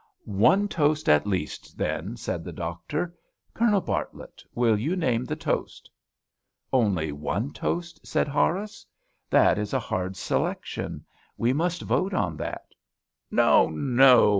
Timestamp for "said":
2.17-2.43, 8.03-8.27